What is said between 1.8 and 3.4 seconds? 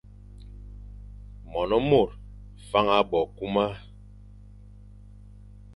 mor faña bo